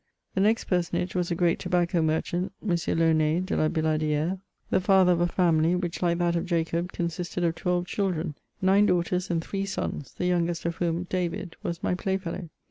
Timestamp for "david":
11.03-11.55